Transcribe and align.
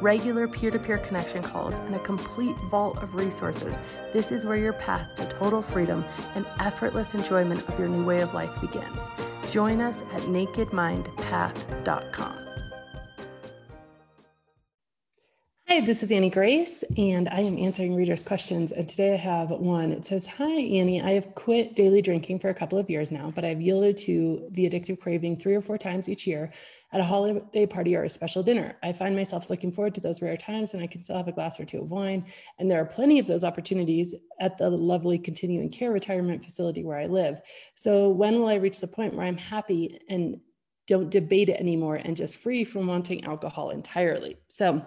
regular 0.00 0.48
peer 0.48 0.70
to 0.70 0.78
peer 0.78 0.98
connection 0.98 1.42
calls, 1.42 1.78
and 1.78 1.94
a 1.94 1.98
complete 2.00 2.56
vault 2.70 3.02
of 3.02 3.14
resources, 3.14 3.74
this 4.12 4.30
is 4.32 4.44
where 4.44 4.56
your 4.56 4.74
path 4.74 5.14
to 5.16 5.26
total 5.26 5.62
freedom 5.62 6.04
and 6.34 6.44
effortless 6.60 7.14
enjoyment 7.14 7.66
of 7.68 7.78
your 7.78 7.88
new 7.88 8.04
way 8.04 8.20
of 8.20 8.34
life 8.34 8.60
begins. 8.60 9.02
Join 9.50 9.80
us 9.80 10.02
at 10.12 10.20
nakedmindpath.com. 10.22 12.47
Hi, 15.70 15.80
this 15.80 16.02
is 16.02 16.10
Annie 16.10 16.30
Grace, 16.30 16.82
and 16.96 17.28
I 17.28 17.40
am 17.40 17.58
answering 17.58 17.94
readers' 17.94 18.22
questions. 18.22 18.72
And 18.72 18.88
today 18.88 19.12
I 19.12 19.16
have 19.16 19.50
one. 19.50 19.92
It 19.92 20.02
says, 20.02 20.24
Hi, 20.24 20.50
Annie. 20.50 21.02
I 21.02 21.10
have 21.10 21.34
quit 21.34 21.76
daily 21.76 22.00
drinking 22.00 22.38
for 22.38 22.48
a 22.48 22.54
couple 22.54 22.78
of 22.78 22.88
years 22.88 23.12
now, 23.12 23.30
but 23.34 23.44
I've 23.44 23.60
yielded 23.60 23.98
to 23.98 24.48
the 24.52 24.66
addictive 24.66 24.98
craving 24.98 25.36
three 25.36 25.54
or 25.54 25.60
four 25.60 25.76
times 25.76 26.08
each 26.08 26.26
year 26.26 26.50
at 26.94 27.00
a 27.00 27.04
holiday 27.04 27.66
party 27.66 27.94
or 27.94 28.04
a 28.04 28.08
special 28.08 28.42
dinner. 28.42 28.76
I 28.82 28.94
find 28.94 29.14
myself 29.14 29.50
looking 29.50 29.70
forward 29.70 29.94
to 29.96 30.00
those 30.00 30.22
rare 30.22 30.38
times 30.38 30.72
when 30.72 30.82
I 30.82 30.86
can 30.86 31.02
still 31.02 31.18
have 31.18 31.28
a 31.28 31.32
glass 31.32 31.60
or 31.60 31.66
two 31.66 31.82
of 31.82 31.90
wine. 31.90 32.24
And 32.58 32.70
there 32.70 32.80
are 32.80 32.86
plenty 32.86 33.18
of 33.18 33.26
those 33.26 33.44
opportunities 33.44 34.14
at 34.40 34.56
the 34.56 34.70
lovely 34.70 35.18
continuing 35.18 35.68
care 35.68 35.92
retirement 35.92 36.42
facility 36.42 36.82
where 36.82 36.98
I 36.98 37.08
live. 37.08 37.42
So, 37.74 38.08
when 38.08 38.38
will 38.40 38.48
I 38.48 38.54
reach 38.54 38.80
the 38.80 38.88
point 38.88 39.12
where 39.12 39.26
I'm 39.26 39.36
happy 39.36 40.00
and 40.08 40.40
don't 40.86 41.10
debate 41.10 41.50
it 41.50 41.60
anymore 41.60 41.96
and 41.96 42.16
just 42.16 42.38
free 42.38 42.64
from 42.64 42.86
wanting 42.86 43.24
alcohol 43.24 43.68
entirely? 43.68 44.38
So, 44.48 44.82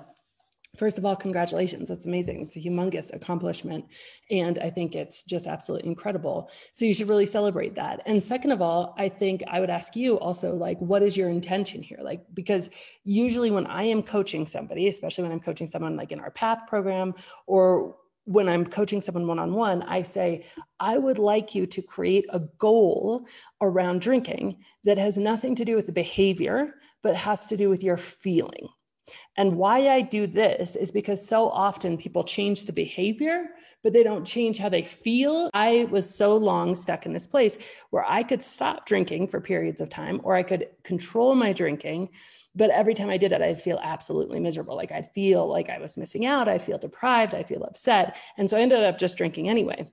First 0.78 0.98
of 0.98 1.06
all, 1.06 1.16
congratulations. 1.16 1.90
That's 1.90 2.06
amazing. 2.06 2.42
It's 2.42 2.56
a 2.56 2.60
humongous 2.60 3.14
accomplishment. 3.14 3.86
And 4.30 4.58
I 4.60 4.70
think 4.70 4.96
it's 4.96 5.24
just 5.24 5.46
absolutely 5.46 5.90
incredible. 5.90 6.50
So 6.72 6.86
you 6.86 6.94
should 6.94 7.10
really 7.10 7.26
celebrate 7.26 7.76
that. 7.76 8.02
And 8.06 8.24
second 8.24 8.52
of 8.52 8.62
all, 8.62 8.96
I 8.98 9.10
think 9.10 9.44
I 9.50 9.60
would 9.60 9.70
ask 9.70 9.96
you 9.96 10.18
also, 10.20 10.54
like, 10.54 10.80
what 10.80 11.04
is 11.04 11.18
your 11.18 11.30
intention 11.30 11.84
here? 11.84 12.00
Like, 12.02 12.26
because 12.34 12.70
usually 13.04 13.52
when 13.52 13.68
I 13.68 13.84
am 13.84 14.02
coaching 14.02 14.48
somebody, 14.48 14.88
especially 14.88 15.24
when 15.24 15.34
I'm 15.34 15.42
coaching 15.42 15.68
someone 15.68 15.98
like 15.98 16.14
in 16.14 16.22
our 16.22 16.32
PATH 16.32 16.68
program 16.68 17.16
or 17.48 17.98
when 18.26 18.48
I'm 18.48 18.66
coaching 18.66 19.02
someone 19.02 19.28
one 19.28 19.40
on 19.40 19.54
one, 19.54 19.82
I 19.82 20.04
say, 20.04 20.46
I 20.80 20.98
would 20.98 21.20
like 21.20 21.54
you 21.54 21.66
to 21.66 21.82
create 21.82 22.26
a 22.30 22.40
goal 22.40 23.26
around 23.62 24.02
drinking 24.02 24.60
that 24.86 24.98
has 24.98 25.18
nothing 25.18 25.56
to 25.56 25.66
do 25.66 25.76
with 25.76 25.88
the 25.88 25.92
behavior, 25.92 26.76
but 27.04 27.16
has 27.16 27.46
to 27.48 27.58
do 27.58 27.70
with 27.70 27.84
your 27.84 27.98
feeling. 27.98 28.70
And 29.38 29.54
why 29.54 29.90
I 29.90 30.02
do 30.02 30.28
this 30.28 30.76
is 30.76 30.92
because 30.92 31.26
so 31.26 31.50
often 31.50 31.98
people 31.98 32.24
change 32.24 32.66
the 32.66 32.74
behavior, 32.74 33.46
but 33.84 33.94
they 33.94 34.04
don't 34.04 34.26
change 34.26 34.58
how 34.58 34.70
they 34.70 34.84
feel. 34.84 35.50
I 35.54 35.88
was 35.90 36.14
so 36.14 36.38
long 36.38 36.76
stuck 36.76 37.06
in 37.06 37.14
this 37.14 37.28
place 37.28 37.58
where 37.90 38.06
I 38.08 38.24
could 38.24 38.44
stop 38.44 38.86
drinking 38.86 39.28
for 39.28 39.42
periods 39.42 39.82
of 39.82 39.90
time 39.90 40.22
or 40.24 40.36
I 40.36 40.44
could 40.44 40.68
control 40.84 41.36
my 41.36 41.54
drinking. 41.54 42.10
But 42.54 42.70
every 42.70 42.94
time 42.94 43.10
I 43.10 43.18
did 43.18 43.32
it, 43.32 43.42
I'd 43.42 43.62
feel 43.62 43.80
absolutely 43.82 44.40
miserable. 44.40 44.76
Like 44.76 44.92
I'd 44.92 45.12
feel 45.14 45.48
like 45.48 45.70
I 45.70 45.80
was 45.80 45.98
missing 45.98 46.26
out. 46.26 46.48
I'd 46.48 46.62
feel 46.62 46.78
deprived. 46.78 47.34
I'd 47.34 47.48
feel 47.48 47.64
upset. 47.64 48.18
And 48.38 48.50
so 48.50 48.58
I 48.58 48.62
ended 48.62 48.84
up 48.84 48.98
just 48.98 49.18
drinking 49.18 49.50
anyway. 49.50 49.90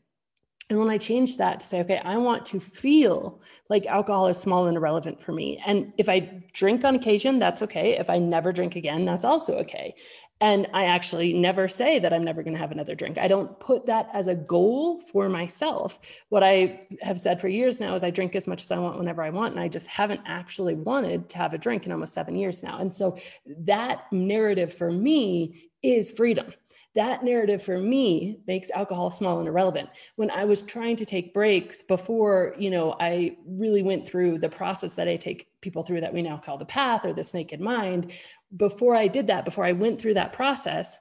And 0.71 0.79
when 0.79 0.91
I 0.91 0.99
changed 0.99 1.39
that 1.39 1.61
to 1.61 1.67
say, 1.67 1.81
okay, 1.81 1.99
I 2.05 2.19
want 2.19 2.45
to 2.47 2.61
feel 2.61 3.41
like 3.71 3.87
alcohol 3.87 4.27
is 4.27 4.37
small 4.37 4.67
and 4.67 4.77
irrelevant 4.77 5.23
for 5.23 5.33
me. 5.33 5.63
And 5.65 5.95
if 5.97 6.11
I 6.11 6.43
drink 6.53 6.85
on 6.85 6.95
occasion, 6.95 7.39
that's 7.39 7.63
okay. 7.63 7.97
If 7.99 8.11
I 8.11 8.19
never 8.19 8.53
drink 8.53 8.77
again, 8.77 9.07
that's 9.07 9.25
also 9.25 9.55
okay. 9.55 9.95
And 10.41 10.69
I 10.73 10.85
actually 10.85 11.33
never 11.33 11.69
say 11.69 11.99
that 11.99 12.13
I'm 12.13 12.23
never 12.23 12.43
going 12.43 12.53
to 12.53 12.61
have 12.61 12.71
another 12.71 12.95
drink. 12.95 13.19
I 13.19 13.29
don't 13.29 13.59
put 13.59 13.87
that 13.87 14.09
as 14.13 14.29
a 14.29 14.35
goal 14.35 15.01
for 15.01 15.29
myself. 15.29 15.99
What 16.29 16.45
I 16.45 16.87
have 17.01 17.19
said 17.19 17.41
for 17.41 17.49
years 17.49 17.81
now 17.81 17.95
is 17.95 18.05
I 18.05 18.11
drink 18.11 18.37
as 18.37 18.47
much 18.47 18.63
as 18.63 18.71
I 18.71 18.79
want 18.79 18.99
whenever 18.99 19.23
I 19.23 19.31
want. 19.31 19.55
And 19.55 19.61
I 19.61 19.69
just 19.69 19.87
haven't 19.87 20.21
actually 20.27 20.75
wanted 20.75 21.31
to 21.31 21.39
have 21.39 21.55
a 21.55 21.59
drink 21.59 21.87
in 21.87 21.93
almost 21.93 22.13
seven 22.13 22.37
years 22.37 22.63
now. 22.63 22.79
And 22.79 22.95
so 22.95 23.17
that 23.61 24.13
narrative 24.13 24.73
for 24.75 24.93
me 24.93 25.71
is 25.83 26.11
freedom 26.11 26.53
that 26.99 27.23
narrative 27.23 27.63
for 27.63 27.79
me 27.79 28.41
makes 28.49 28.71
alcohol 28.71 29.09
small 29.09 29.39
and 29.39 29.47
irrelevant 29.47 29.89
when 30.17 30.31
i 30.33 30.45
was 30.45 30.63
trying 30.63 30.97
to 30.97 31.05
take 31.05 31.33
breaks 31.33 31.81
before 31.81 32.57
you 32.59 32.71
know 32.71 32.97
i 32.99 33.37
really 33.47 33.83
went 33.85 34.07
through 34.07 34.37
the 34.37 34.49
process 34.49 34.97
that 34.97 35.07
i 35.07 35.15
take 35.15 35.47
people 35.61 35.85
through 35.85 36.01
that 36.01 36.13
we 36.13 36.21
now 36.21 36.37
call 36.37 36.59
the 36.59 36.65
path 36.65 37.07
or 37.07 37.13
this 37.13 37.35
naked 37.35 37.61
mind 37.61 38.11
before 38.57 38.97
i 38.97 39.07
did 39.07 39.29
that 39.29 39.45
before 39.45 39.65
i 39.65 39.71
went 39.71 40.01
through 40.01 40.15
that 40.15 40.33
process 40.33 40.99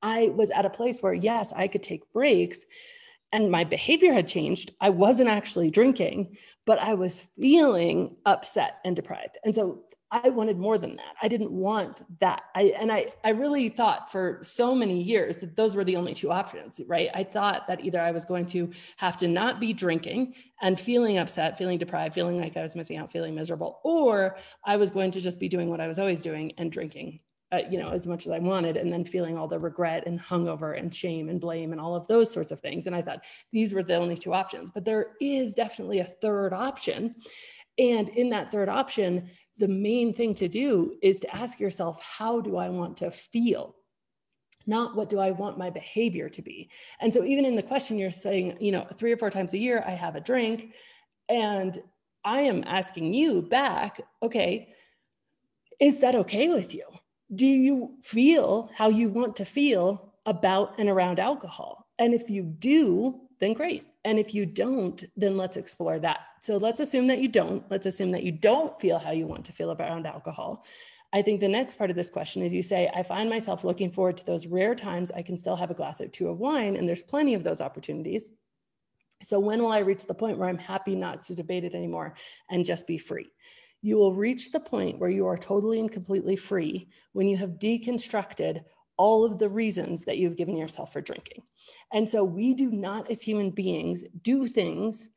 i 0.00 0.28
was 0.34 0.48
at 0.48 0.64
a 0.64 0.70
place 0.70 1.00
where 1.00 1.14
yes 1.14 1.52
i 1.54 1.68
could 1.68 1.82
take 1.82 2.10
breaks 2.14 2.64
and 3.34 3.50
my 3.50 3.64
behavior 3.64 4.12
had 4.12 4.28
changed. 4.28 4.74
I 4.78 4.90
wasn't 4.90 5.30
actually 5.30 5.70
drinking, 5.70 6.36
but 6.66 6.78
I 6.78 6.92
was 6.92 7.26
feeling 7.40 8.14
upset 8.26 8.74
and 8.84 8.94
deprived. 8.94 9.38
And 9.42 9.54
so 9.54 9.84
I 10.12 10.28
wanted 10.28 10.58
more 10.58 10.76
than 10.76 10.94
that. 10.96 11.14
I 11.22 11.28
didn't 11.28 11.50
want 11.50 12.02
that. 12.20 12.42
I 12.54 12.74
and 12.78 12.92
I 12.92 13.10
I 13.24 13.30
really 13.30 13.70
thought 13.70 14.12
for 14.12 14.38
so 14.42 14.74
many 14.74 15.02
years 15.02 15.38
that 15.38 15.56
those 15.56 15.74
were 15.74 15.84
the 15.84 15.96
only 15.96 16.12
two 16.12 16.30
options, 16.30 16.80
right? 16.86 17.08
I 17.14 17.24
thought 17.24 17.66
that 17.66 17.82
either 17.82 18.00
I 18.00 18.10
was 18.10 18.26
going 18.26 18.44
to 18.46 18.70
have 18.98 19.16
to 19.18 19.28
not 19.28 19.58
be 19.58 19.72
drinking 19.72 20.34
and 20.60 20.78
feeling 20.78 21.16
upset, 21.16 21.56
feeling 21.56 21.78
deprived, 21.78 22.14
feeling 22.14 22.38
like 22.38 22.56
I 22.58 22.62
was 22.62 22.76
missing 22.76 22.98
out, 22.98 23.10
feeling 23.10 23.34
miserable, 23.34 23.80
or 23.84 24.36
I 24.64 24.76
was 24.76 24.90
going 24.90 25.10
to 25.12 25.20
just 25.20 25.40
be 25.40 25.48
doing 25.48 25.70
what 25.70 25.80
I 25.80 25.86
was 25.86 25.98
always 25.98 26.20
doing 26.20 26.52
and 26.58 26.70
drinking 26.70 27.20
uh, 27.52 27.60
you 27.70 27.78
know, 27.78 27.90
as 27.90 28.06
much 28.06 28.24
as 28.24 28.32
I 28.32 28.38
wanted, 28.38 28.78
and 28.78 28.90
then 28.90 29.04
feeling 29.04 29.36
all 29.36 29.46
the 29.46 29.58
regret 29.58 30.04
and 30.06 30.18
hungover 30.18 30.78
and 30.78 30.94
shame 30.94 31.28
and 31.28 31.38
blame 31.38 31.72
and 31.72 31.80
all 31.80 31.94
of 31.94 32.06
those 32.06 32.32
sorts 32.32 32.50
of 32.50 32.60
things. 32.60 32.86
And 32.86 32.96
I 32.96 33.02
thought 33.02 33.24
these 33.52 33.74
were 33.74 33.82
the 33.82 33.96
only 33.96 34.16
two 34.16 34.32
options, 34.32 34.70
but 34.70 34.86
there 34.86 35.08
is 35.20 35.52
definitely 35.52 35.98
a 35.98 36.04
third 36.22 36.54
option. 36.54 37.14
And 37.78 38.08
in 38.10 38.30
that 38.30 38.50
third 38.50 38.68
option, 38.68 39.30
the 39.58 39.68
main 39.68 40.12
thing 40.12 40.34
to 40.36 40.48
do 40.48 40.96
is 41.02 41.18
to 41.20 41.34
ask 41.34 41.60
yourself, 41.60 42.00
how 42.00 42.40
do 42.40 42.56
I 42.56 42.68
want 42.68 42.96
to 42.98 43.10
feel? 43.10 43.76
Not 44.66 44.94
what 44.96 45.08
do 45.08 45.18
I 45.18 45.30
want 45.32 45.58
my 45.58 45.70
behavior 45.70 46.28
to 46.28 46.42
be? 46.42 46.70
And 47.00 47.12
so, 47.12 47.24
even 47.24 47.44
in 47.44 47.56
the 47.56 47.62
question, 47.62 47.98
you're 47.98 48.10
saying, 48.10 48.56
you 48.60 48.70
know, 48.72 48.86
three 48.96 49.12
or 49.12 49.16
four 49.16 49.30
times 49.30 49.54
a 49.54 49.58
year, 49.58 49.82
I 49.86 49.90
have 49.90 50.14
a 50.14 50.20
drink. 50.20 50.74
And 51.28 51.78
I 52.24 52.42
am 52.42 52.62
asking 52.64 53.14
you 53.14 53.42
back, 53.42 54.00
okay, 54.22 54.72
is 55.80 56.00
that 56.00 56.14
okay 56.14 56.48
with 56.48 56.74
you? 56.74 56.84
Do 57.34 57.46
you 57.46 57.94
feel 58.02 58.70
how 58.76 58.88
you 58.88 59.08
want 59.08 59.36
to 59.36 59.44
feel 59.44 60.12
about 60.26 60.78
and 60.78 60.88
around 60.88 61.18
alcohol? 61.18 61.88
And 61.98 62.14
if 62.14 62.30
you 62.30 62.42
do, 62.42 63.20
then 63.42 63.54
great. 63.54 63.88
And 64.04 64.20
if 64.20 64.34
you 64.34 64.46
don't, 64.46 65.02
then 65.16 65.36
let's 65.36 65.56
explore 65.56 65.98
that. 65.98 66.20
So 66.40 66.58
let's 66.58 66.78
assume 66.78 67.08
that 67.08 67.18
you 67.18 67.26
don't. 67.26 67.68
Let's 67.68 67.86
assume 67.86 68.12
that 68.12 68.22
you 68.22 68.30
don't 68.30 68.80
feel 68.80 69.00
how 69.00 69.10
you 69.10 69.26
want 69.26 69.44
to 69.46 69.52
feel 69.52 69.72
around 69.72 70.06
alcohol. 70.06 70.64
I 71.12 71.22
think 71.22 71.40
the 71.40 71.48
next 71.48 71.76
part 71.76 71.90
of 71.90 71.96
this 71.96 72.08
question 72.08 72.44
is 72.44 72.52
you 72.52 72.62
say, 72.62 72.88
I 72.94 73.02
find 73.02 73.28
myself 73.28 73.64
looking 73.64 73.90
forward 73.90 74.16
to 74.18 74.24
those 74.24 74.46
rare 74.46 74.76
times 74.76 75.10
I 75.10 75.22
can 75.22 75.36
still 75.36 75.56
have 75.56 75.72
a 75.72 75.74
glass 75.74 76.00
or 76.00 76.06
two 76.06 76.28
of 76.28 76.38
wine, 76.38 76.76
and 76.76 76.88
there's 76.88 77.02
plenty 77.02 77.34
of 77.34 77.42
those 77.42 77.60
opportunities. 77.60 78.30
So 79.24 79.40
when 79.40 79.60
will 79.60 79.72
I 79.72 79.80
reach 79.80 80.06
the 80.06 80.14
point 80.14 80.38
where 80.38 80.48
I'm 80.48 80.56
happy 80.56 80.94
not 80.94 81.24
to 81.24 81.34
debate 81.34 81.64
it 81.64 81.74
anymore 81.74 82.14
and 82.48 82.64
just 82.64 82.86
be 82.86 82.96
free? 82.96 83.28
You 83.80 83.96
will 83.96 84.14
reach 84.14 84.52
the 84.52 84.60
point 84.60 85.00
where 85.00 85.10
you 85.10 85.26
are 85.26 85.36
totally 85.36 85.80
and 85.80 85.90
completely 85.90 86.36
free 86.36 86.88
when 87.12 87.26
you 87.26 87.36
have 87.38 87.58
deconstructed 87.58 88.62
all 89.02 89.24
of 89.24 89.36
the 89.36 89.48
reasons 89.48 90.04
that 90.04 90.18
you've 90.18 90.36
given 90.36 90.56
yourself 90.56 90.92
for 90.92 91.00
drinking. 91.00 91.42
And 91.92 92.08
so 92.08 92.22
we 92.22 92.54
do 92.54 92.70
not, 92.70 93.10
as 93.10 93.20
human 93.20 93.50
beings, 93.50 94.04
do 94.22 94.46
things 94.46 95.08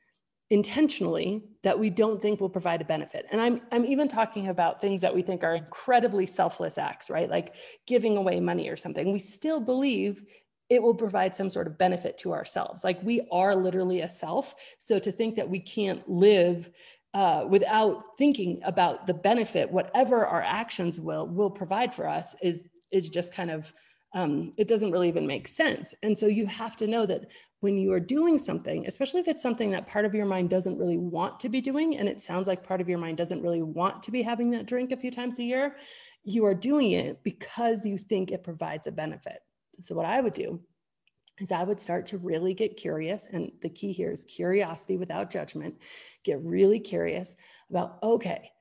intentionally 0.50 1.44
that 1.62 1.78
we 1.78 1.92
don't 1.92 2.20
think 2.20 2.42
will 2.42 2.50
provide 2.50 2.82
a 2.82 2.86
benefit. 2.86 3.28
And 3.30 3.40
I'm, 3.40 3.62
I'm 3.72 3.86
even 3.86 4.08
talking 4.08 4.48
about 4.48 4.82
things 4.82 5.02
that 5.02 5.14
we 5.14 5.22
think 5.22 5.44
are 5.44 5.56
incredibly 5.56 6.26
selfless 6.26 6.80
acts, 6.80 7.12
right? 7.12 7.30
Like 7.30 7.54
giving 7.86 8.18
away 8.18 8.40
money 8.40 8.70
or 8.70 8.78
something. 8.78 9.14
We 9.14 9.20
still 9.20 9.60
believe 9.60 10.24
it 10.70 10.82
will 10.82 10.96
provide 10.96 11.36
some 11.36 11.52
sort 11.52 11.68
of 11.68 11.78
benefit 11.78 12.18
to 12.20 12.34
ourselves. 12.34 12.84
Like 12.84 13.00
we 13.04 13.28
are 13.32 13.56
literally 13.56 14.02
a 14.02 14.10
self. 14.10 14.56
So 14.80 14.98
to 14.98 15.12
think 15.12 15.36
that 15.36 15.48
we 15.48 15.60
can't 15.60 16.10
live 16.10 16.72
uh, 17.14 17.46
without 17.48 18.18
thinking 18.18 18.62
about 18.66 19.06
the 19.06 19.14
benefit, 19.14 19.72
whatever 19.72 20.26
our 20.26 20.42
actions 20.42 21.00
will 21.00 21.28
will 21.28 21.52
provide 21.52 21.94
for 21.94 22.08
us, 22.08 22.36
is 22.42 22.68
is 22.92 23.10
just 23.10 23.34
kind 23.34 23.52
of 23.52 23.74
um, 24.16 24.54
it 24.58 24.70
doesn't 24.70 24.92
really 24.92 25.10
even 25.10 25.28
make 25.28 25.46
sense. 25.46 25.94
And 26.02 26.18
so 26.18 26.26
you 26.28 26.46
have 26.46 26.78
to 26.78 26.88
know 26.88 27.06
that 27.06 27.26
when 27.60 27.78
you 27.78 27.92
are 27.92 28.00
doing 28.00 28.40
something, 28.40 28.88
especially 28.88 29.20
if 29.20 29.28
it's 29.28 29.42
something 29.42 29.72
that 29.72 29.88
part 29.88 30.06
of 30.06 30.16
your 30.16 30.26
mind 30.26 30.50
doesn't 30.50 30.78
really 30.78 30.98
want 30.98 31.38
to 31.42 31.50
be 31.50 31.60
doing, 31.60 31.98
and 31.98 32.08
it 32.08 32.22
sounds 32.22 32.48
like 32.48 32.64
part 32.64 32.80
of 32.80 32.88
your 32.88 32.98
mind 32.98 33.18
doesn't 33.18 33.42
really 33.42 33.62
want 33.62 34.02
to 34.04 34.12
be 34.12 34.22
having 34.22 34.52
that 34.52 34.68
drink 34.68 34.94
a 34.94 34.98
few 34.98 35.12
times 35.12 35.38
a 35.38 35.44
year, 35.44 35.76
you 36.24 36.46
are 36.46 36.54
doing 36.54 36.94
it 36.94 37.24
because 37.24 37.86
you 37.86 37.98
think 37.98 38.32
it 38.32 38.42
provides 38.42 38.88
a 38.88 38.92
benefit. 38.92 39.40
So, 39.82 39.96
what 39.96 40.06
I 40.06 40.22
would 40.22 40.34
do 40.34 40.62
is 41.40 41.52
I 41.52 41.66
would 41.66 41.80
start 41.80 42.06
to 42.08 42.18
really 42.18 42.54
get 42.54 42.78
curious. 42.78 43.28
And 43.30 43.52
the 43.62 43.70
key 43.70 43.92
here 43.92 44.12
is 44.12 44.24
curiosity 44.24 44.96
without 44.96 45.30
judgment. 45.30 45.76
Get 46.24 46.42
really 46.42 46.80
curious 46.80 47.36
about, 47.70 47.98
okay, 48.02 48.52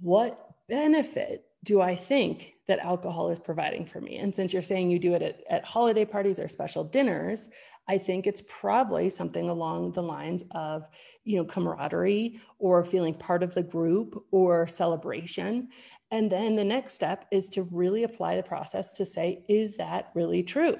what 0.00 0.54
benefit 0.68 1.44
do 1.64 1.80
I 1.80 1.94
think 1.94 2.54
that 2.66 2.80
alcohol 2.80 3.30
is 3.30 3.38
providing 3.38 3.86
for 3.86 4.00
me? 4.00 4.18
And 4.18 4.34
since 4.34 4.52
you're 4.52 4.62
saying 4.62 4.90
you 4.90 4.98
do 4.98 5.14
it 5.14 5.22
at, 5.22 5.40
at 5.48 5.64
holiday 5.64 6.04
parties 6.04 6.40
or 6.40 6.48
special 6.48 6.84
dinners, 6.84 7.48
I 7.88 7.98
think 7.98 8.26
it's 8.26 8.42
probably 8.48 9.10
something 9.10 9.48
along 9.48 9.92
the 9.92 10.02
lines 10.02 10.44
of, 10.52 10.86
you 11.24 11.36
know, 11.36 11.44
camaraderie 11.44 12.40
or 12.58 12.84
feeling 12.84 13.14
part 13.14 13.42
of 13.42 13.54
the 13.54 13.62
group 13.62 14.24
or 14.30 14.66
celebration. 14.66 15.68
And 16.10 16.30
then 16.30 16.56
the 16.56 16.64
next 16.64 16.94
step 16.94 17.26
is 17.32 17.48
to 17.50 17.64
really 17.64 18.04
apply 18.04 18.36
the 18.36 18.42
process 18.42 18.92
to 18.94 19.06
say, 19.06 19.44
is 19.48 19.76
that 19.76 20.10
really 20.14 20.42
true? 20.42 20.76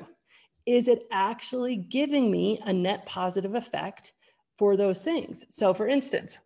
Is 0.64 0.86
it 0.86 1.04
actually 1.10 1.76
giving 1.76 2.30
me 2.30 2.60
a 2.64 2.72
net 2.72 3.04
positive 3.06 3.54
effect 3.56 4.12
for 4.58 4.76
those 4.76 5.02
things? 5.02 5.42
So, 5.48 5.74
for 5.74 5.88
instance, 5.88 6.38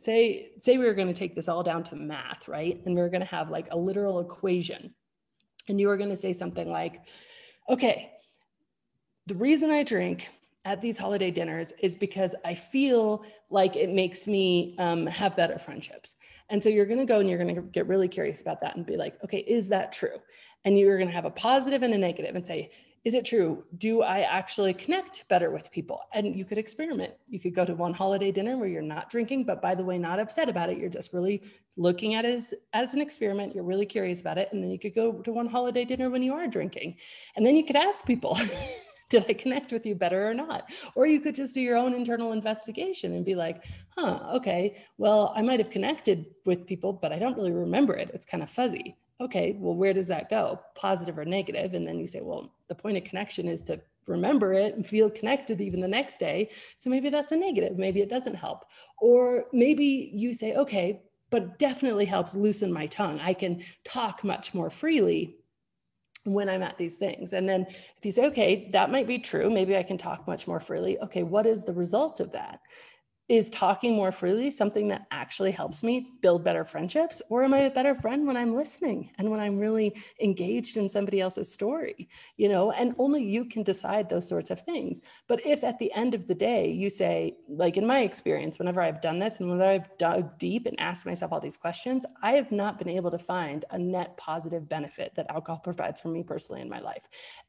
say 0.00 0.50
say 0.58 0.78
we 0.78 0.84
were 0.84 0.94
going 0.94 1.08
to 1.08 1.14
take 1.14 1.34
this 1.34 1.48
all 1.48 1.62
down 1.62 1.84
to 1.84 1.96
math 1.96 2.48
right? 2.48 2.80
And 2.84 2.94
we 2.94 3.00
are 3.00 3.08
going 3.08 3.20
to 3.20 3.26
have 3.26 3.50
like 3.50 3.68
a 3.70 3.76
literal 3.76 4.20
equation. 4.20 4.94
And 5.68 5.80
you 5.80 5.88
were 5.88 5.96
going 5.96 6.10
to 6.10 6.16
say 6.16 6.32
something 6.32 6.68
like 6.68 7.00
okay 7.68 8.10
the 9.26 9.34
reason 9.34 9.70
i 9.70 9.82
drink 9.82 10.28
at 10.64 10.80
these 10.80 10.98
holiday 10.98 11.30
dinners 11.30 11.72
is 11.80 11.94
because 11.94 12.34
i 12.44 12.54
feel 12.54 13.24
like 13.50 13.76
it 13.76 13.90
makes 13.90 14.26
me 14.26 14.74
um, 14.78 15.06
have 15.06 15.36
better 15.36 15.58
friendships. 15.58 16.14
And 16.48 16.60
so 16.60 16.68
you're 16.68 16.86
going 16.86 16.98
to 16.98 17.06
go 17.06 17.20
and 17.20 17.28
you're 17.28 17.38
going 17.38 17.54
to 17.54 17.62
get 17.62 17.86
really 17.86 18.08
curious 18.08 18.40
about 18.40 18.60
that 18.62 18.76
and 18.76 18.84
be 18.84 18.96
like 18.96 19.22
okay 19.22 19.38
is 19.38 19.68
that 19.68 19.92
true? 19.92 20.18
And 20.64 20.78
you're 20.78 20.96
going 20.96 21.08
to 21.08 21.14
have 21.14 21.24
a 21.24 21.30
positive 21.30 21.82
and 21.82 21.94
a 21.94 21.98
negative 21.98 22.34
and 22.34 22.46
say 22.46 22.70
is 23.02 23.14
it 23.14 23.24
true? 23.24 23.64
Do 23.78 24.02
I 24.02 24.20
actually 24.20 24.74
connect 24.74 25.26
better 25.28 25.50
with 25.50 25.70
people? 25.70 26.02
And 26.12 26.36
you 26.36 26.44
could 26.44 26.58
experiment. 26.58 27.14
You 27.28 27.40
could 27.40 27.54
go 27.54 27.64
to 27.64 27.74
one 27.74 27.94
holiday 27.94 28.30
dinner 28.30 28.58
where 28.58 28.68
you're 28.68 28.82
not 28.82 29.08
drinking, 29.08 29.44
but 29.44 29.62
by 29.62 29.74
the 29.74 29.82
way, 29.82 29.96
not 29.96 30.20
upset 30.20 30.50
about 30.50 30.68
it. 30.68 30.76
You're 30.76 30.90
just 30.90 31.14
really 31.14 31.42
looking 31.78 32.14
at 32.14 32.26
it 32.26 32.34
as, 32.34 32.52
as 32.74 32.92
an 32.92 33.00
experiment. 33.00 33.54
You're 33.54 33.64
really 33.64 33.86
curious 33.86 34.20
about 34.20 34.36
it. 34.36 34.50
And 34.52 34.62
then 34.62 34.70
you 34.70 34.78
could 34.78 34.94
go 34.94 35.12
to 35.12 35.32
one 35.32 35.46
holiday 35.46 35.86
dinner 35.86 36.10
when 36.10 36.22
you 36.22 36.34
are 36.34 36.46
drinking. 36.46 36.96
And 37.36 37.46
then 37.46 37.56
you 37.56 37.64
could 37.64 37.76
ask 37.76 38.04
people, 38.04 38.38
did 39.08 39.24
I 39.30 39.32
connect 39.32 39.72
with 39.72 39.86
you 39.86 39.94
better 39.94 40.28
or 40.28 40.34
not? 40.34 40.70
Or 40.94 41.06
you 41.06 41.20
could 41.20 41.34
just 41.34 41.54
do 41.54 41.62
your 41.62 41.78
own 41.78 41.94
internal 41.94 42.32
investigation 42.32 43.14
and 43.14 43.24
be 43.24 43.34
like, 43.34 43.64
huh, 43.96 44.32
okay, 44.34 44.76
well, 44.98 45.32
I 45.34 45.40
might 45.40 45.58
have 45.58 45.70
connected 45.70 46.26
with 46.44 46.66
people, 46.66 46.92
but 46.92 47.12
I 47.12 47.18
don't 47.18 47.36
really 47.36 47.52
remember 47.52 47.94
it. 47.94 48.10
It's 48.12 48.26
kind 48.26 48.42
of 48.42 48.50
fuzzy 48.50 48.94
okay, 49.20 49.56
well, 49.58 49.74
where 49.74 49.92
does 49.92 50.06
that 50.08 50.30
go? 50.30 50.60
Positive 50.74 51.18
or 51.18 51.24
negative? 51.24 51.74
And 51.74 51.86
then 51.86 51.98
you 51.98 52.06
say, 52.06 52.20
well, 52.20 52.52
the 52.68 52.74
point 52.74 52.96
of 52.96 53.04
connection 53.04 53.46
is 53.48 53.62
to 53.64 53.80
remember 54.06 54.54
it 54.54 54.74
and 54.74 54.86
feel 54.86 55.10
connected 55.10 55.60
even 55.60 55.80
the 55.80 55.88
next 55.88 56.18
day. 56.18 56.50
So 56.76 56.90
maybe 56.90 57.10
that's 57.10 57.32
a 57.32 57.36
negative. 57.36 57.78
Maybe 57.78 58.00
it 58.00 58.08
doesn't 58.08 58.34
help. 58.34 58.64
Or 59.00 59.44
maybe 59.52 60.10
you 60.14 60.32
say, 60.32 60.54
okay, 60.54 61.02
but 61.30 61.58
definitely 61.58 62.06
helps 62.06 62.34
loosen 62.34 62.72
my 62.72 62.86
tongue. 62.86 63.20
I 63.20 63.34
can 63.34 63.62
talk 63.84 64.24
much 64.24 64.52
more 64.52 64.70
freely 64.70 65.36
when 66.24 66.48
I'm 66.48 66.62
at 66.62 66.76
these 66.76 66.96
things. 66.96 67.32
And 67.32 67.48
then 67.48 67.66
if 67.68 68.04
you 68.04 68.10
say, 68.10 68.26
okay, 68.26 68.68
that 68.72 68.90
might 68.90 69.06
be 69.06 69.18
true, 69.18 69.48
maybe 69.48 69.76
I 69.76 69.82
can 69.82 69.96
talk 69.96 70.26
much 70.26 70.46
more 70.46 70.60
freely. 70.60 70.98
Okay, 71.00 71.22
what 71.22 71.46
is 71.46 71.64
the 71.64 71.72
result 71.72 72.20
of 72.20 72.32
that? 72.32 72.60
Is 73.30 73.48
talking 73.48 73.94
more 73.94 74.10
freely 74.10 74.50
something 74.50 74.88
that 74.88 75.06
actually 75.12 75.52
helps 75.52 75.84
me 75.84 76.14
build 76.20 76.42
better 76.42 76.64
friendships? 76.64 77.22
Or 77.28 77.44
am 77.44 77.54
i 77.54 77.58
a 77.58 77.70
better 77.70 77.94
friend 77.94 78.26
when 78.26 78.36
i'm 78.36 78.56
listening 78.56 79.10
and 79.18 79.30
when 79.30 79.38
i'm 79.38 79.56
really 79.56 79.94
engaged 80.20 80.76
in 80.76 80.88
somebody 80.88 81.20
else's 81.20 81.50
story? 81.50 82.08
You 82.36 82.48
know 82.48 82.72
and 82.72 82.92
only 82.98 83.22
you 83.22 83.44
can 83.44 83.62
decide 83.62 84.10
those 84.10 84.28
sorts 84.28 84.50
of 84.50 84.60
things. 84.62 85.00
But 85.28 85.46
if 85.46 85.62
at 85.62 85.78
the 85.78 85.92
end 85.92 86.16
of 86.16 86.26
the 86.26 86.34
day 86.34 86.72
you 86.72 86.90
say 86.90 87.36
like 87.48 87.76
in 87.76 87.86
my 87.86 88.00
experience 88.00 88.58
whenever 88.58 88.80
i've 88.82 89.00
done 89.00 89.20
this 89.20 89.38
and 89.38 89.48
whenever 89.48 89.70
i've 89.70 89.96
dug 89.96 90.36
deep 90.38 90.66
and 90.66 90.78
asked 90.80 91.06
myself 91.06 91.32
all 91.32 91.38
these 91.38 91.56
questions 91.56 92.04
i 92.24 92.32
have 92.32 92.50
not 92.50 92.80
been 92.80 92.88
able 92.88 93.12
to 93.12 93.18
find 93.18 93.64
a 93.70 93.78
net 93.78 94.16
positive 94.16 94.68
benefit 94.68 95.14
that 95.14 95.30
alcohol 95.30 95.60
provides 95.60 96.00
for 96.00 96.08
me 96.08 96.24
personally 96.24 96.62
in 96.62 96.68
my 96.68 96.80
life. 96.80 97.04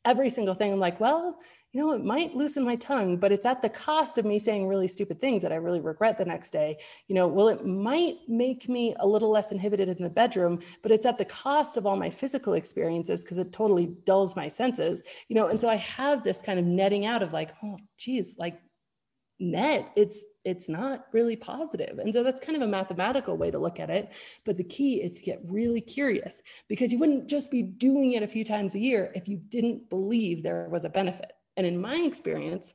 Every 0.05 0.29
single 0.29 0.53
thing 0.53 0.73
i'm 0.73 0.79
like 0.79 0.99
well 0.99 1.39
you 1.73 1.79
know, 1.79 1.91
it 1.93 2.03
might 2.03 2.35
loosen 2.35 2.65
my 2.65 2.75
tongue, 2.75 3.15
but 3.15 3.31
it's 3.31 3.45
at 3.45 3.61
the 3.61 3.69
cost 3.69 4.17
of 4.17 4.25
me 4.25 4.39
saying 4.39 4.67
really 4.67 4.89
stupid 4.89 5.21
things 5.21 5.41
that 5.41 5.53
I 5.53 5.55
really 5.55 5.79
regret 5.79 6.17
the 6.17 6.25
next 6.25 6.51
day. 6.51 6.77
You 7.07 7.15
know, 7.15 7.27
well, 7.27 7.47
it 7.47 7.65
might 7.65 8.17
make 8.27 8.67
me 8.67 8.93
a 8.99 9.07
little 9.07 9.29
less 9.29 9.53
inhibited 9.53 9.87
in 9.87 10.03
the 10.03 10.09
bedroom, 10.09 10.59
but 10.81 10.91
it's 10.91 11.05
at 11.05 11.17
the 11.17 11.25
cost 11.25 11.77
of 11.77 11.85
all 11.85 11.95
my 11.95 12.09
physical 12.09 12.53
experiences 12.53 13.23
because 13.23 13.37
it 13.37 13.53
totally 13.53 13.87
dulls 14.05 14.35
my 14.35 14.49
senses, 14.49 15.01
you 15.29 15.35
know. 15.35 15.47
And 15.47 15.61
so 15.61 15.69
I 15.69 15.77
have 15.77 16.23
this 16.23 16.41
kind 16.41 16.59
of 16.59 16.65
netting 16.65 17.05
out 17.05 17.23
of 17.23 17.31
like, 17.31 17.51
oh, 17.63 17.77
geez, 17.97 18.35
like 18.37 18.59
net, 19.39 19.91
it's 19.95 20.25
it's 20.43 20.67
not 20.67 21.05
really. 21.13 21.39
And 21.45 22.13
so 22.13 22.23
that's 22.23 22.41
kind 22.41 22.55
of 22.55 22.63
a 22.63 22.67
mathematical 22.67 23.37
way 23.37 23.51
to 23.51 23.59
look 23.59 23.79
at 23.79 23.89
it. 23.89 24.11
But 24.43 24.57
the 24.57 24.63
key 24.63 25.01
is 25.01 25.13
to 25.13 25.21
get 25.21 25.39
really 25.45 25.81
curious 25.81 26.41
because 26.67 26.91
you 26.91 26.97
wouldn't 26.97 27.27
just 27.27 27.51
be 27.51 27.61
doing 27.61 28.13
it 28.13 28.23
a 28.23 28.27
few 28.27 28.43
times 28.43 28.73
a 28.73 28.79
year 28.79 29.11
if 29.13 29.27
you 29.27 29.37
didn't 29.37 29.89
believe 29.89 30.41
there 30.41 30.67
was 30.69 30.83
a 30.83 30.89
benefit. 30.89 31.31
And 31.61 31.67
in 31.67 31.79
my 31.79 31.97
experience, 31.97 32.73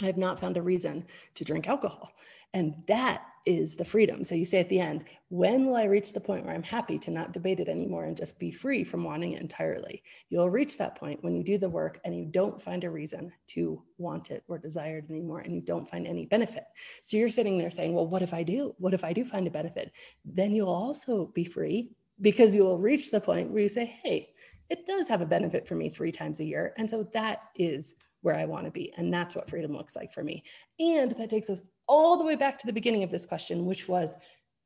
I 0.00 0.06
have 0.06 0.16
not 0.16 0.40
found 0.40 0.56
a 0.56 0.62
reason 0.62 1.04
to 1.34 1.44
drink 1.44 1.68
alcohol. 1.68 2.14
And 2.54 2.82
that 2.86 3.20
is 3.44 3.76
the 3.76 3.84
freedom. 3.84 4.24
So 4.24 4.34
you 4.34 4.46
say 4.46 4.60
at 4.60 4.70
the 4.70 4.80
end, 4.80 5.04
when 5.28 5.66
will 5.66 5.76
I 5.76 5.84
reach 5.84 6.14
the 6.14 6.20
point 6.20 6.46
where 6.46 6.54
I'm 6.54 6.62
happy 6.62 6.98
to 7.00 7.10
not 7.10 7.34
debate 7.34 7.60
it 7.60 7.68
anymore 7.68 8.06
and 8.06 8.16
just 8.16 8.38
be 8.38 8.50
free 8.50 8.82
from 8.82 9.04
wanting 9.04 9.32
it 9.32 9.42
entirely? 9.42 10.02
You'll 10.30 10.48
reach 10.48 10.78
that 10.78 10.94
point 10.94 11.22
when 11.22 11.36
you 11.36 11.44
do 11.44 11.58
the 11.58 11.68
work 11.68 12.00
and 12.02 12.16
you 12.16 12.24
don't 12.24 12.58
find 12.58 12.82
a 12.82 12.90
reason 12.90 13.30
to 13.48 13.82
want 13.98 14.30
it 14.30 14.42
or 14.48 14.56
desire 14.56 15.00
it 15.00 15.10
anymore 15.10 15.40
and 15.40 15.54
you 15.54 15.60
don't 15.60 15.90
find 15.90 16.06
any 16.06 16.24
benefit. 16.24 16.64
So 17.02 17.18
you're 17.18 17.28
sitting 17.28 17.58
there 17.58 17.68
saying, 17.68 17.92
well, 17.92 18.06
what 18.06 18.22
if 18.22 18.32
I 18.32 18.42
do? 18.42 18.74
What 18.78 18.94
if 18.94 19.04
I 19.04 19.12
do 19.12 19.22
find 19.22 19.46
a 19.46 19.50
benefit? 19.50 19.92
Then 20.24 20.52
you'll 20.52 20.70
also 20.70 21.26
be 21.34 21.44
free 21.44 21.90
because 22.22 22.54
you 22.54 22.62
will 22.62 22.78
reach 22.78 23.10
the 23.10 23.20
point 23.20 23.50
where 23.50 23.60
you 23.60 23.68
say, 23.68 23.84
hey, 23.84 24.30
it 24.70 24.86
does 24.86 25.08
have 25.08 25.20
a 25.20 25.26
benefit 25.26 25.66
for 25.66 25.74
me 25.74 25.88
three 25.88 26.12
times 26.12 26.40
a 26.40 26.44
year. 26.44 26.74
And 26.76 26.88
so 26.88 27.08
that 27.14 27.42
is 27.56 27.94
where 28.20 28.34
I 28.34 28.44
want 28.44 28.64
to 28.64 28.70
be. 28.70 28.92
And 28.96 29.12
that's 29.12 29.34
what 29.34 29.48
freedom 29.48 29.72
looks 29.72 29.96
like 29.96 30.12
for 30.12 30.22
me. 30.22 30.42
And 30.78 31.12
that 31.12 31.30
takes 31.30 31.48
us 31.50 31.62
all 31.86 32.18
the 32.18 32.24
way 32.24 32.36
back 32.36 32.58
to 32.58 32.66
the 32.66 32.72
beginning 32.72 33.02
of 33.02 33.10
this 33.10 33.24
question, 33.24 33.64
which 33.64 33.88
was 33.88 34.14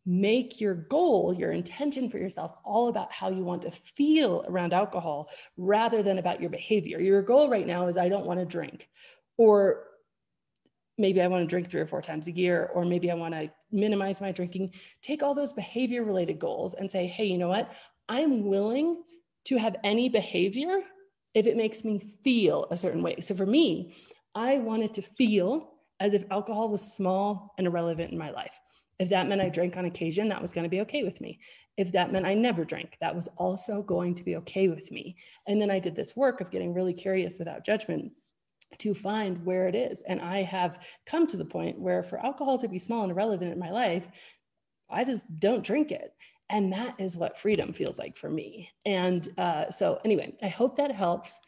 make 0.05 0.61
your 0.61 0.75
goal, 0.75 1.33
your 1.33 1.53
intention 1.53 2.11
for 2.11 2.19
yourself, 2.19 2.57
all 2.65 2.89
about 2.89 3.13
how 3.13 3.31
you 3.31 3.45
want 3.45 3.63
to 3.63 3.71
feel 3.97 4.45
around 4.49 4.73
alcohol 4.73 5.29
rather 5.57 6.03
than 6.03 6.19
about 6.19 6.41
your 6.41 6.51
behavior. 6.51 6.99
Your 6.99 7.23
goal 7.23 7.49
right 7.49 7.67
now 7.67 7.87
is 7.87 7.97
I 7.97 8.09
don't 8.09 8.27
want 8.27 8.41
to 8.41 8.47
drink, 8.47 8.89
or 9.37 9.85
maybe 10.99 11.23
I 11.23 11.29
want 11.29 11.43
to 11.43 11.47
drink 11.47 11.71
three 11.71 11.81
or 11.81 11.87
four 11.87 12.03
times 12.03 12.27
a 12.27 12.33
year, 12.33 12.71
or 12.75 12.85
maybe 12.85 13.13
I 13.13 13.15
want 13.15 13.35
to 13.35 13.51
minimize 13.71 14.21
my 14.21 14.33
drinking. 14.33 14.73
Take 15.03 15.23
all 15.23 15.35
those 15.35 15.53
behavior 15.53 16.03
related 16.03 16.41
goals 16.41 16.75
and 16.75 16.91
say, 16.91 17.07
hey, 17.07 17.27
you 17.27 17.39
know 17.39 17.49
what? 17.49 17.73
I'm 18.09 18.45
willing 18.47 19.05
to 19.45 19.57
have 19.57 19.77
any 19.85 20.09
behavior 20.09 20.81
if 21.35 21.47
it 21.47 21.57
makes 21.57 21.85
me 21.85 21.99
feel 22.23 22.67
a 22.71 22.77
certain 22.77 23.03
way. 23.03 23.17
So 23.21 23.35
for 23.35 23.47
me, 23.47 23.95
I 24.35 24.59
wanted 24.59 24.95
to 24.95 25.03
feel 25.03 25.75
as 26.01 26.15
if 26.15 26.25
alcohol 26.31 26.69
was 26.69 26.95
small 26.95 27.55
and 27.59 27.67
irrelevant 27.67 28.13
in 28.13 28.19
my 28.19 28.31
life. 28.31 28.59
If 28.99 29.09
that 29.09 29.29
meant 29.29 29.41
I 29.41 29.49
drank 29.49 29.77
on 29.77 29.87
occasion, 29.87 30.29
that 30.29 30.41
was 30.41 30.53
going 30.53 30.65
to 30.65 30.71
be 30.71 30.81
okay 30.83 31.03
with 31.03 31.21
me. 31.21 31.41
If 31.77 31.93
that 31.93 32.13
meant 32.13 32.27
I 32.27 32.35
never 32.35 32.65
drank, 32.65 32.97
that 33.01 33.15
was 33.15 33.29
also 33.37 33.83
going 33.83 34.15
to 34.17 34.23
be 34.23 34.37
okay 34.37 34.69
with 34.69 34.91
me. 34.93 35.17
And 35.47 35.61
then 35.61 35.71
I 35.71 35.79
did 35.79 35.97
this 35.97 36.15
work 36.15 36.41
of 36.41 36.51
getting 36.51 36.75
really 36.75 36.93
curious 36.93 37.39
without 37.39 37.65
judgment 37.65 38.13
to 38.79 38.95
find 38.95 39.45
where 39.45 39.69
it 39.69 39.75
is. 39.75 40.03
And 40.03 40.21
I 40.21 40.43
have 40.43 40.79
come 41.07 41.27
to 41.27 41.37
the 41.37 41.45
point 41.45 41.81
where 41.81 42.03
for 42.03 42.25
alcohol 42.25 42.59
to 42.59 42.69
be 42.69 42.79
small 42.79 43.03
and 43.03 43.13
irrelevant 43.13 43.53
in 43.53 43.59
my 43.59 43.71
life, 43.71 44.07
I 44.91 45.05
just 45.05 45.27
don't 45.41 45.65
drink 45.65 45.91
it. 45.91 46.15
And 46.53 46.71
that 46.73 46.95
is 46.99 47.17
what 47.17 47.39
freedom 47.39 47.73
feels 47.73 47.99
like 47.99 48.17
for 48.17 48.31
me. 48.31 48.71
And 48.85 49.27
uh, 49.39 49.71
so, 49.71 50.01
anyway, 50.05 50.35
I 50.43 50.49
hope 50.49 50.77
that 50.77 50.93
helps. 50.93 51.41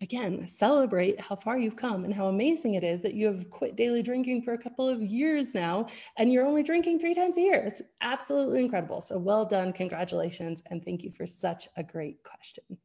Again, 0.00 0.48
celebrate 0.48 1.20
how 1.20 1.36
far 1.36 1.56
you've 1.58 1.76
come 1.76 2.04
and 2.04 2.12
how 2.12 2.26
amazing 2.26 2.74
it 2.74 2.82
is 2.82 3.02
that 3.02 3.14
you 3.14 3.26
have 3.26 3.48
quit 3.50 3.76
daily 3.76 4.02
drinking 4.02 4.42
for 4.42 4.52
a 4.52 4.58
couple 4.58 4.88
of 4.88 5.00
years 5.00 5.54
now 5.54 5.86
and 6.16 6.32
you're 6.32 6.44
only 6.44 6.64
drinking 6.64 6.98
three 6.98 7.14
times 7.14 7.36
a 7.36 7.40
year. 7.40 7.62
It's 7.64 7.82
absolutely 8.00 8.64
incredible. 8.64 9.00
So, 9.00 9.16
well 9.18 9.44
done. 9.44 9.72
Congratulations. 9.72 10.60
And 10.70 10.84
thank 10.84 11.04
you 11.04 11.12
for 11.12 11.26
such 11.26 11.68
a 11.76 11.84
great 11.84 12.22
question. 12.24 12.78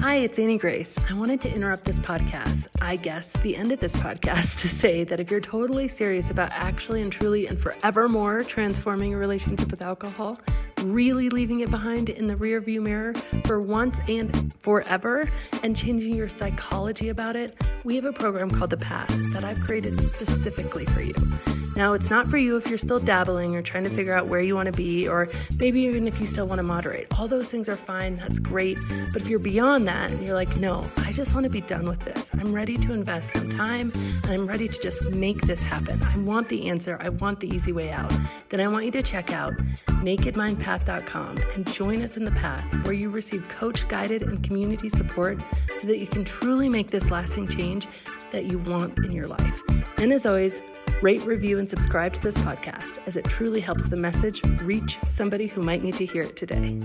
Hi, 0.00 0.18
it's 0.18 0.38
Annie 0.38 0.58
Grace. 0.58 0.94
I 1.10 1.12
wanted 1.12 1.40
to 1.40 1.52
interrupt 1.52 1.84
this 1.84 1.98
podcast, 1.98 2.68
I 2.80 2.94
guess 2.94 3.32
the 3.42 3.56
end 3.56 3.72
of 3.72 3.80
this 3.80 3.96
podcast, 3.96 4.60
to 4.60 4.68
say 4.68 5.02
that 5.02 5.18
if 5.18 5.28
you're 5.28 5.40
totally 5.40 5.88
serious 5.88 6.30
about 6.30 6.52
actually 6.52 7.02
and 7.02 7.10
truly 7.10 7.48
and 7.48 7.60
forevermore 7.60 8.44
transforming 8.44 9.10
your 9.10 9.18
relationship 9.18 9.72
with 9.72 9.82
alcohol, 9.82 10.38
really 10.84 11.28
leaving 11.28 11.60
it 11.60 11.70
behind 11.70 12.08
in 12.08 12.26
the 12.26 12.34
rearview 12.34 12.80
mirror 12.80 13.12
for 13.44 13.60
once 13.60 13.98
and 14.08 14.54
forever, 14.60 15.30
and 15.62 15.76
changing 15.76 16.14
your 16.14 16.28
psychology 16.28 17.08
about 17.08 17.36
it, 17.36 17.56
we 17.84 17.96
have 17.96 18.04
a 18.04 18.12
program 18.12 18.50
called 18.50 18.70
The 18.70 18.76
Path 18.76 19.08
that 19.32 19.44
I've 19.44 19.60
created 19.60 20.02
specifically 20.02 20.84
for 20.86 21.02
you. 21.02 21.14
Now, 21.76 21.92
it's 21.92 22.10
not 22.10 22.26
for 22.26 22.38
you 22.38 22.56
if 22.56 22.68
you're 22.68 22.78
still 22.78 22.98
dabbling 22.98 23.54
or 23.54 23.62
trying 23.62 23.84
to 23.84 23.90
figure 23.90 24.12
out 24.12 24.26
where 24.26 24.40
you 24.40 24.56
want 24.56 24.66
to 24.66 24.72
be, 24.72 25.06
or 25.06 25.28
maybe 25.60 25.82
even 25.82 26.08
if 26.08 26.18
you 26.18 26.26
still 26.26 26.44
want 26.44 26.58
to 26.58 26.64
moderate. 26.64 27.06
All 27.16 27.28
those 27.28 27.50
things 27.50 27.68
are 27.68 27.76
fine, 27.76 28.16
that's 28.16 28.40
great. 28.40 28.76
But 29.12 29.22
if 29.22 29.28
you're 29.28 29.38
beyond 29.38 29.86
that 29.86 30.10
and 30.10 30.26
you're 30.26 30.34
like, 30.34 30.56
no, 30.56 30.84
I 30.96 31.12
just 31.12 31.34
want 31.34 31.44
to 31.44 31.50
be 31.50 31.60
done 31.60 31.88
with 31.88 32.00
this, 32.00 32.30
I'm 32.34 32.52
ready 32.52 32.76
to 32.78 32.92
invest 32.92 33.32
some 33.32 33.50
time 33.50 33.92
and 34.24 34.32
I'm 34.32 34.48
ready 34.48 34.66
to 34.66 34.82
just 34.82 35.10
make 35.12 35.40
this 35.42 35.62
happen. 35.62 36.02
I 36.02 36.18
want 36.18 36.48
the 36.48 36.68
answer, 36.68 36.98
I 37.00 37.10
want 37.10 37.38
the 37.38 37.54
easy 37.54 37.70
way 37.70 37.92
out. 37.92 38.12
Then 38.48 38.60
I 38.60 38.66
want 38.66 38.84
you 38.84 38.90
to 38.90 39.02
check 39.02 39.32
out 39.32 39.54
and 41.54 41.66
join 41.72 42.02
us 42.02 42.16
in 42.16 42.24
the 42.24 42.30
path 42.32 42.64
where 42.84 42.94
you 42.94 43.10
receive 43.10 43.48
coach 43.48 43.88
guided 43.88 44.22
and 44.22 44.42
community 44.42 44.88
support 44.88 45.42
so 45.80 45.86
that 45.86 45.98
you 45.98 46.06
can 46.06 46.24
truly 46.24 46.68
make 46.68 46.90
this 46.90 47.10
lasting 47.10 47.48
change 47.48 47.88
that 48.30 48.44
you 48.44 48.58
want 48.58 48.98
in 48.98 49.12
your 49.12 49.26
life. 49.26 49.62
And 49.98 50.12
as 50.12 50.26
always, 50.26 50.60
Rate, 51.00 51.24
review, 51.24 51.60
and 51.60 51.70
subscribe 51.70 52.12
to 52.14 52.20
this 52.20 52.36
podcast 52.38 52.98
as 53.06 53.14
it 53.14 53.24
truly 53.24 53.60
helps 53.60 53.88
the 53.88 53.96
message 53.96 54.42
reach 54.62 54.98
somebody 55.08 55.46
who 55.46 55.62
might 55.62 55.84
need 55.84 55.94
to 55.94 56.06
hear 56.06 56.22
it 56.22 56.34
today. 56.34 56.80